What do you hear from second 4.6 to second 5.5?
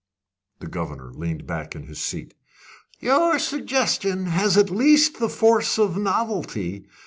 least the